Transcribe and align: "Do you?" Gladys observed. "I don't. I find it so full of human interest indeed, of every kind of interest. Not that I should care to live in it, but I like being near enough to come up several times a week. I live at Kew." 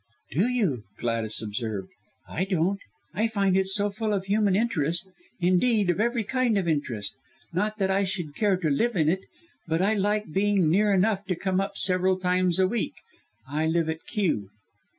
"Do 0.31 0.47
you?" 0.47 0.85
Gladys 0.97 1.43
observed. 1.43 1.89
"I 2.27 2.45
don't. 2.45 2.79
I 3.13 3.27
find 3.27 3.55
it 3.55 3.67
so 3.67 3.91
full 3.91 4.13
of 4.15 4.25
human 4.25 4.55
interest 4.55 5.07
indeed, 5.39 5.91
of 5.91 5.99
every 5.99 6.23
kind 6.23 6.57
of 6.57 6.67
interest. 6.67 7.13
Not 7.53 7.77
that 7.77 7.91
I 7.91 8.03
should 8.03 8.33
care 8.35 8.57
to 8.57 8.69
live 8.71 8.95
in 8.95 9.07
it, 9.09 9.21
but 9.67 9.79
I 9.79 9.93
like 9.93 10.31
being 10.31 10.71
near 10.71 10.91
enough 10.91 11.25
to 11.25 11.35
come 11.35 11.61
up 11.61 11.77
several 11.77 12.17
times 12.17 12.57
a 12.57 12.65
week. 12.67 12.95
I 13.47 13.67
live 13.67 13.89
at 13.89 14.03
Kew." 14.07 14.49